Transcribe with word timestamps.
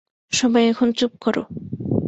সবাই 0.31 0.63
এখন 0.67 0.87
চুপ 0.91 1.11
করো! 1.21 1.43